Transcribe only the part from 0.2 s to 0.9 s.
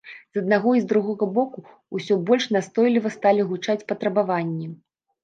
З аднаго і з